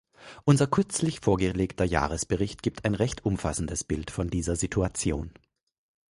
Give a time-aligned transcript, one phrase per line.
[0.45, 5.31] Unser kürzlich vorgelegter Jahresbericht gibt ein recht umfassendes Bild von dieser Situation.